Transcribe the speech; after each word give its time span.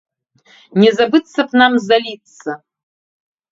Не 0.83 0.91
забыцца 1.01 1.45
б 1.53 1.61
нам 1.63 1.73
заліцца! 1.89 2.59